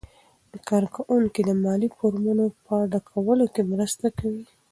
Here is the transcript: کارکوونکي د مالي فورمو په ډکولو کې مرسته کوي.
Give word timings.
کارکوونکي 0.67 1.41
د 1.45 1.51
مالي 1.63 1.89
فورمو 1.97 2.45
په 2.65 2.75
ډکولو 2.91 3.45
کې 3.53 3.61
مرسته 3.71 4.07
کوي. 4.19 4.43